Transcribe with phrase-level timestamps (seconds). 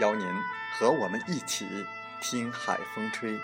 [0.00, 0.26] 邀您
[0.72, 1.66] 和我们一起
[2.20, 3.38] 听海风吹。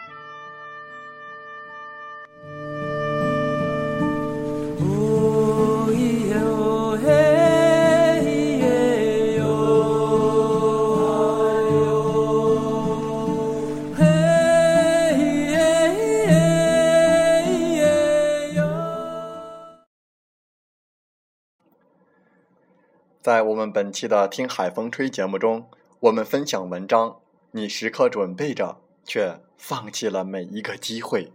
[23.23, 25.69] 在我们本期的《听海风吹》节目中。
[26.01, 27.19] 我们分享文章，
[27.51, 31.31] 你时刻准备着，却放弃了每一个机会。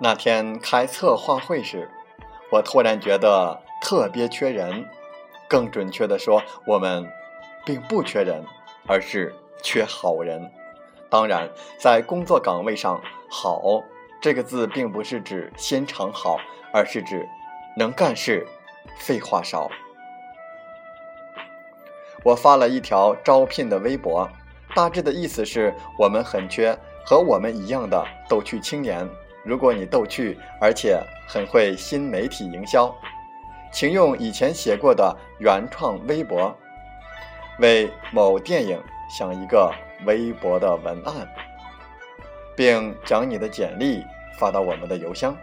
[0.00, 1.90] 那天开策划会时，
[2.50, 4.86] 我突然觉得特别缺人。
[5.48, 7.10] 更准确的说，我们
[7.64, 8.44] 并不缺人，
[8.86, 10.52] 而是缺好人。
[11.08, 11.48] 当然，
[11.78, 13.00] 在工作岗位上
[13.30, 13.82] ，“好”
[14.20, 16.38] 这个字并不是指心肠好，
[16.70, 17.26] 而是指
[17.78, 18.46] 能干事、
[18.98, 19.70] 废话少。
[22.22, 24.28] 我发了一条招聘的微博，
[24.74, 29.08] 大致的意思是我们很缺和我们一样的逗趣青年。
[29.48, 32.94] 如果你逗趣，而且很会新媒体营销，
[33.72, 36.54] 请用以前写过的原创微博，
[37.58, 38.78] 为某电影
[39.08, 39.72] 想一个
[40.04, 41.26] 微博的文案，
[42.54, 44.04] 并将你的简历
[44.38, 45.34] 发到我们的邮箱。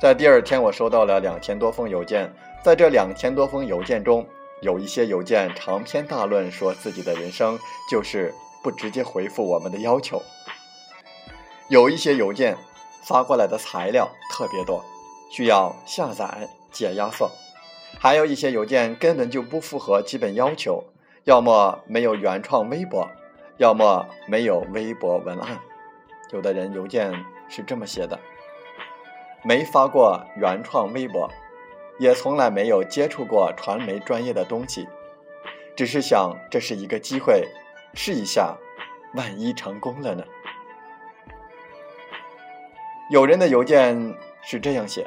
[0.00, 2.32] 在第二天，我收到了两千多封邮件，
[2.62, 4.26] 在这两千多封邮件中，
[4.62, 7.58] 有一些邮件长篇大论，说自己的人生
[7.90, 10.22] 就是不直接回复我们的要求。
[11.72, 12.58] 有一些邮件
[13.02, 14.84] 发过来的材料特别多，
[15.30, 17.30] 需要下载解压缩；
[17.98, 20.84] 还有一些邮件根本就不符合基本要求，
[21.24, 23.08] 要么没有原创微博，
[23.56, 25.58] 要么没有微博文案。
[26.32, 27.10] 有的人邮件
[27.48, 28.20] 是这么写的：
[29.42, 31.30] 没发过原创微博，
[31.98, 34.86] 也从来没有接触过传媒专业的东西，
[35.74, 37.48] 只是想这是一个机会，
[37.94, 38.58] 试一下，
[39.14, 40.22] 万一成功了呢？
[43.12, 45.06] 有人的邮件是这样写：“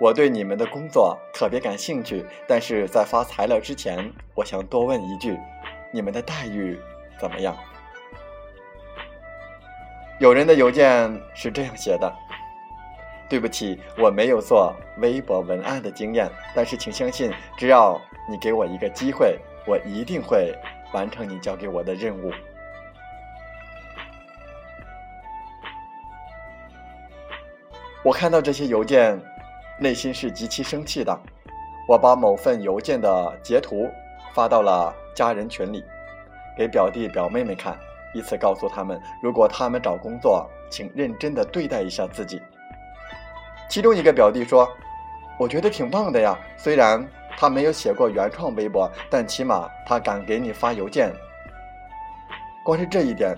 [0.00, 5.38] 我对你们的工作特别感兴趣，但是在发材料之前，我想多问一句，
[5.92, 6.80] 你们的待遇
[7.20, 7.54] 怎么样？”
[10.18, 12.10] 有人的邮件是这样写的
[13.28, 20.56] ：“对不起，我没有做微博文案的经验，但是请相信，只要你给我一个机会，我一定会
[20.94, 22.32] 完成你交给我的任务。”
[28.04, 29.18] 我看到这些邮件，
[29.78, 31.18] 内心是极其生气的。
[31.88, 33.90] 我把某份邮件的截图
[34.34, 35.82] 发到了家人群里，
[36.54, 37.74] 给表弟表妹们看，
[38.12, 42.42] 以此告诉他们：如果他们找工作，请认真的对待一下自己。
[43.70, 44.70] 其中一个表弟说
[45.40, 47.02] ：“我觉得挺棒的呀，虽然
[47.38, 51.10] 他没有写过原创微博，但起码他敢给你发邮件。
[52.62, 53.34] 光是这一点，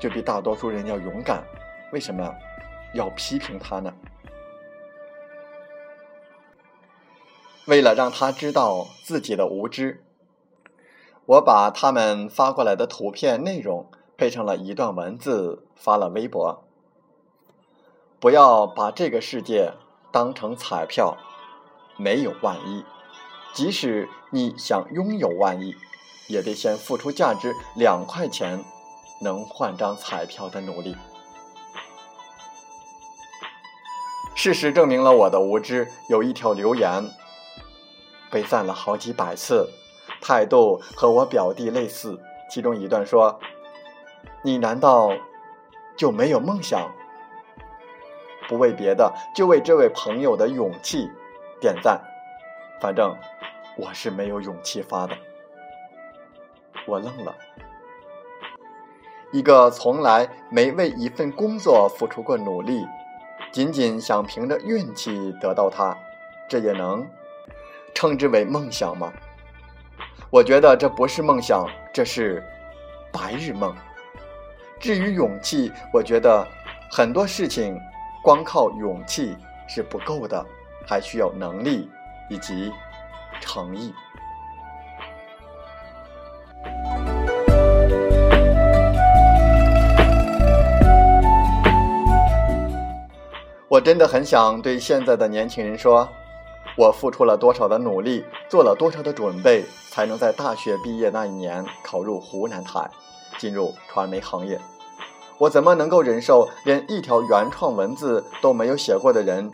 [0.00, 1.44] 就比大多数人要勇敢。
[1.92, 2.34] 为什么？”
[2.94, 3.94] 要批评他呢？
[7.66, 10.04] 为了让他知道自己的无知，
[11.24, 16.64] 我把他们发过来的图片内容配上了一段文字发了微博：
[18.20, 19.72] 不要把这个世界
[20.12, 21.16] 当成彩票，
[21.96, 22.84] 没有万一。
[23.52, 25.74] 即使你想拥有万亿，
[26.28, 28.62] 也得先付出价值两块钱
[29.22, 30.94] 能换张彩票的努力。
[34.36, 35.88] 事实证明了我的无知。
[36.08, 37.10] 有一条留言
[38.30, 39.68] 被赞了好几百次，
[40.20, 42.20] 态度和我表弟类似。
[42.48, 43.40] 其中一段说
[44.44, 45.10] ：“你难道
[45.96, 46.92] 就没有梦想？”
[48.46, 51.10] 不为别的，就为这位朋友的勇气
[51.60, 52.00] 点赞。
[52.80, 53.16] 反正。
[53.78, 55.14] 我是没有勇气发的，
[56.86, 57.34] 我愣了。
[59.30, 62.86] 一个从来没为一份工作付出过努力，
[63.52, 65.96] 仅仅想凭着运气得到它，
[66.48, 67.06] 这也能
[67.94, 69.12] 称之为梦想吗？
[70.30, 72.42] 我觉得这不是梦想，这是
[73.12, 73.74] 白日梦。
[74.78, 76.46] 至于勇气，我觉得
[76.90, 77.78] 很多事情
[78.22, 79.36] 光靠勇气
[79.68, 80.44] 是不够的，
[80.86, 81.90] 还需要能力
[82.28, 82.72] 以及。
[83.38, 83.92] 诚意，
[93.76, 96.08] 我真的很想对现在的年轻人说：
[96.78, 102.88] 我付出了多少的努力，做了多少的准备，才能在大学毕业那一年考入湖南台，
[103.36, 104.58] 进入传媒行业？
[105.36, 109.52] 我怎么能够忍受连一条原创文字都没有写过的人？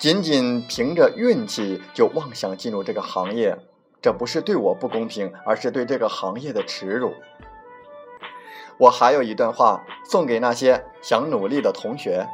[0.00, 3.56] 仅仅凭着运气就妄想进入这个行业，
[4.02, 7.12] 这不是对我不公平，而是对这个行业的耻辱。
[8.78, 12.26] 我还有一段话送给那些想努力的同学：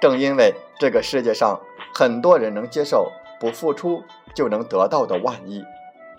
[0.00, 1.60] 正因为这个世界上
[1.94, 4.02] 很多人能接受不付出
[4.34, 5.64] 就能得到的万一，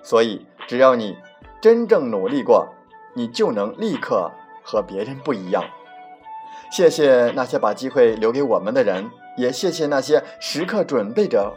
[0.03, 1.17] 所以只要你
[1.61, 2.69] 真正努力过，
[3.13, 4.31] 你就能立刻
[4.63, 5.63] 和别人不一样。
[6.71, 9.09] 谢谢那些把机会留给我们的人。
[9.37, 11.53] 也谢谢那些时刻准备着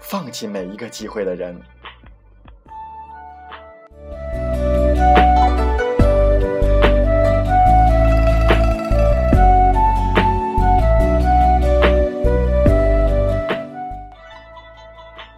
[0.00, 1.60] 放弃每一个机会的人。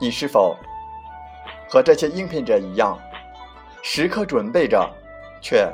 [0.04, 0.54] 你是否
[1.66, 3.00] 和这些应聘者一样，
[3.82, 4.86] 时刻准备着，
[5.40, 5.66] 却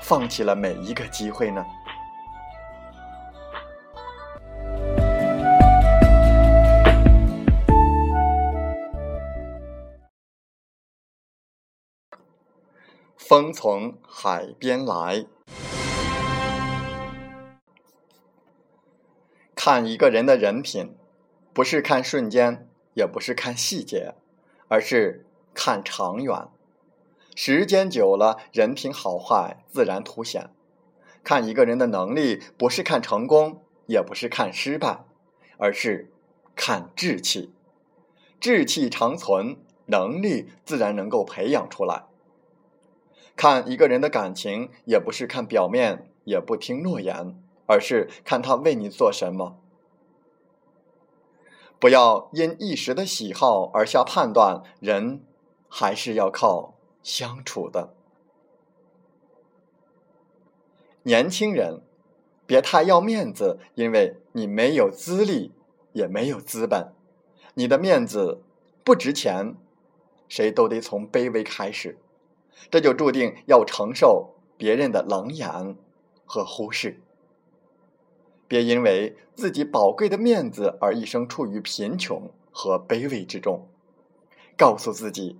[0.00, 1.64] 放弃了每一个机会呢？
[13.16, 15.24] 风从海边来，
[19.54, 20.96] 看一个人的人品，
[21.52, 24.14] 不是看瞬间，也不是看细节，
[24.68, 26.48] 而是看长远。
[27.34, 30.50] 时间久了，人品好坏自然凸显。
[31.22, 35.04] 看一个人的能力，不是看成功，也不是看失败，
[35.56, 36.10] 而是
[36.56, 37.52] 看志气。
[38.40, 42.04] 志气长存，能力自然能够培养出来。
[43.36, 47.36] 看一个人的感情，也不是看表面，也不听诺言，
[47.66, 49.60] 而是看他为你做什么。
[51.78, 55.22] 不要因一时的喜好而下判断，人
[55.68, 57.94] 还是要靠相处的。
[61.04, 61.80] 年轻人，
[62.46, 65.52] 别太要面子，因为你没有资历，
[65.92, 66.92] 也没有资本，
[67.54, 68.42] 你的面子
[68.82, 69.54] 不值钱，
[70.28, 71.96] 谁都得从卑微开始。
[72.70, 75.76] 这就注定要承受别人的冷眼
[76.26, 77.00] 和忽视。
[78.48, 83.68] 别因为自己宝贵的面子而一生处于贫穷和卑微之中。
[84.56, 85.38] 告诉自己，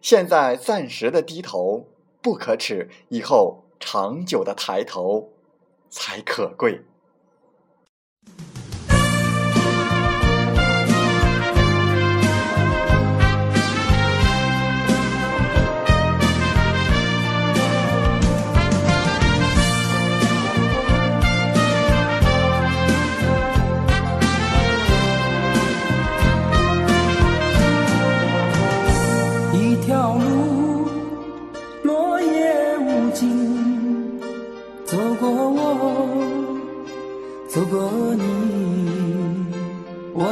[0.00, 1.88] 现在暂时的低头
[2.22, 5.30] 不可耻，以后长久的抬头
[5.88, 6.82] 才可贵。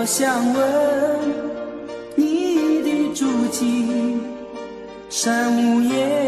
[0.00, 0.62] 我想问
[2.14, 4.21] 你的足迹，
[5.11, 6.27] 山无言，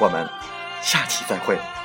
[0.00, 0.26] 我们
[0.80, 1.79] 下期再会。